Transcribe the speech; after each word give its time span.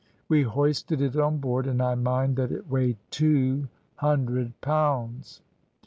We 0.27 0.41
hoisted 0.41 0.99
it 0.99 1.15
on 1.15 1.37
board, 1.37 1.67
and 1.67 1.79
I 1.79 1.93
mind 1.93 2.35
that 2.37 2.51
it 2.51 2.67
weighed 2.67 2.97
two 3.11 3.67
hundred 3.97 4.59
pounds. 4.59 5.43